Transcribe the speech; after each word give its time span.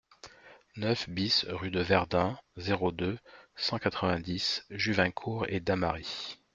neuf 0.77 1.07
BIS 1.07 1.45
rue 1.47 1.69
de 1.69 1.79
Verdun, 1.79 2.35
zéro 2.57 2.91
deux, 2.91 3.19
cent 3.55 3.77
quatre-vingt-dix, 3.77 4.65
Juvincourt-et-Damary 4.71 6.39